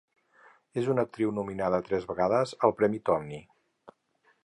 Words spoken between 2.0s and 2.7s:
vegades